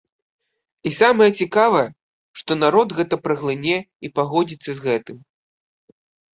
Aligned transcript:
І 0.89 0.91
самае 0.99 1.27
цікавае, 1.45 1.83
што 2.41 2.51
народ 2.63 2.87
гэта 3.01 3.15
праглыне 3.27 3.77
і 3.81 4.07
пагодзіцца 4.19 4.67
з 4.73 4.79
гэтым. 4.91 5.17